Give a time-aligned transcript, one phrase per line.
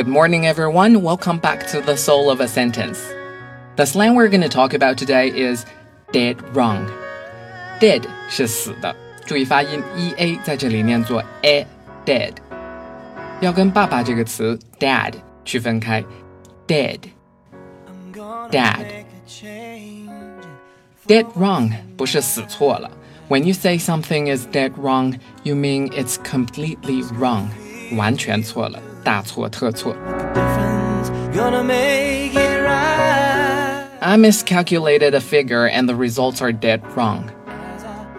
[0.00, 1.02] Good morning, everyone.
[1.02, 2.98] Welcome back to the soul of a sentence.
[3.76, 5.64] The slang we're going to talk about today is
[6.12, 6.86] dead wrong.
[7.80, 8.94] Dead 是死的，
[9.26, 11.66] 注意发音，e a 在这里念作 a
[12.04, 12.32] dead，
[13.40, 15.12] 要跟爸爸这个词 dad
[15.44, 16.04] 区分开，
[16.66, 17.00] dead
[18.50, 19.04] dad
[21.06, 22.90] dead wrong 不是死错了。
[23.28, 27.48] When you say something is dead wrong, you mean it's completely wrong，
[27.96, 29.95] 完全错了， 大错特错。
[33.99, 37.21] I miscalculated a figure and the results are dead wrong.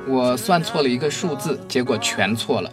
[0.09, 2.71] 我算错了一个数字，结果全错了。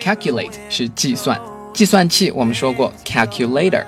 [0.00, 1.40] Calculate 是计算，
[1.72, 3.84] 计算器我们说过 calculator。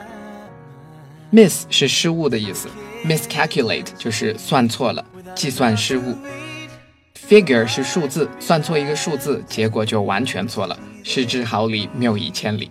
[1.32, 2.68] Miss 是失误的意思
[3.04, 5.04] ，miscalculate 就是算错了，
[5.34, 6.16] 计算失误。
[7.28, 12.70] Figure 是数字，算错一个数字，结果就完全错了，失之毫厘，谬以千里。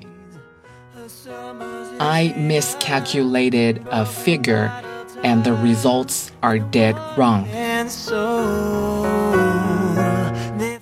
[1.98, 4.70] I miscalculated a figure
[5.22, 7.46] and the results are dead wrong.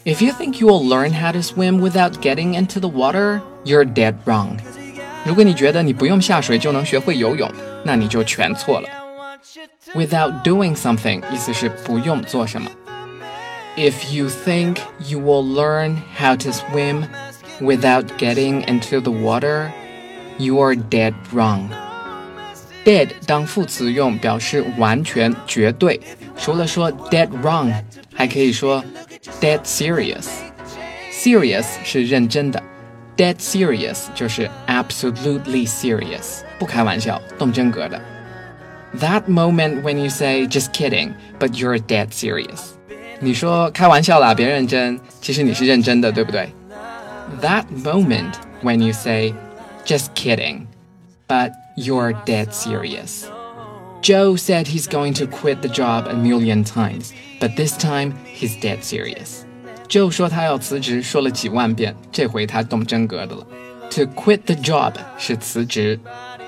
[0.05, 3.85] If you think you will learn how to swim without getting into the water, you're
[3.85, 4.59] dead wrong.
[5.25, 7.51] 如果你觉得你不用下水就能学会游泳，
[7.85, 8.89] 那你就全错了。
[9.95, 12.71] Without doing something 意思是不用做什么。
[13.77, 17.07] If you think you will learn how to swim
[17.61, 19.71] without getting into the water,
[20.39, 21.69] you are dead wrong.
[22.85, 26.01] Dead 当副词用，表示完全、绝对。
[26.37, 27.73] 除了说 dead wrong，
[28.13, 28.85] 还可以说
[29.41, 32.63] dead serious。serious 是认真的，
[33.17, 38.01] dead serious 就是 absolutely serious，不开玩笑，动真格的。
[39.01, 42.73] That moment when you say just kidding, but you're dead serious。
[43.21, 46.51] 你说开玩笑啦，别认真，其实你是认真的，对不对？
[47.41, 49.33] That moment when you say
[49.85, 50.67] just kidding,
[51.27, 53.27] but you're dead serious.
[54.03, 58.55] Joe said he's going to quit the job a million times, but this time he's
[58.61, 59.45] dead serious.
[59.89, 63.47] Joe 说他要辞职，说了几万遍，这回他动真格的了。
[63.91, 65.99] To quit the job 是辞职，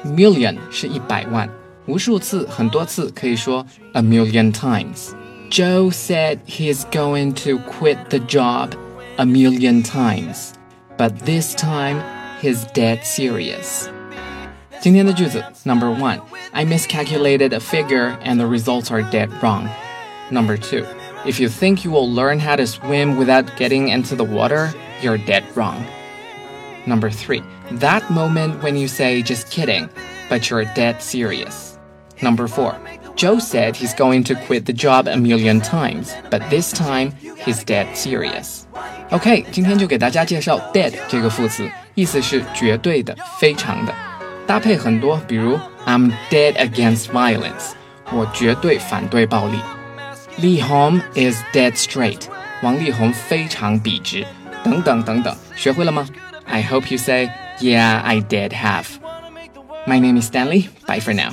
[0.04, 1.48] million 是一百万，
[1.86, 8.70] 无数次、很多次可以说 a million times。Joe said he's going to quit the job
[9.16, 10.52] a million times,
[10.98, 12.02] but this time
[12.40, 13.88] he's dead serious.
[14.80, 16.20] 今天的句子 Number one,
[16.52, 19.68] I miscalculated a figure and the results are dead wrong.
[20.30, 20.84] Number two,
[21.24, 24.72] if you think you will learn how to swim without getting into the water,
[25.02, 25.84] you're dead wrong.
[26.86, 27.42] Number three,
[27.80, 29.88] that moment when you say just kidding,
[30.28, 31.78] but you're dead serious.
[32.22, 32.76] Number four,
[33.16, 37.12] Joe said he's going to quit the job a million times, but this time
[37.44, 38.66] he's dead serious.
[39.10, 43.93] OK，今天就给大家介绍 dead 这个副词， 意思是绝对的、非常的。
[44.47, 47.71] 搭配很多，比如 I'm dead against violence，
[48.11, 49.59] 我绝对反对暴力。
[50.39, 52.23] Leehom is dead straight，
[52.63, 54.25] 王力宏非常笔直，
[54.63, 55.35] 等等等等。
[55.55, 56.07] 学会了吗
[56.45, 57.29] ？I hope you say
[57.59, 58.85] yeah, I did have.
[59.85, 60.69] My name is Stanley.
[60.85, 61.31] Bye for now.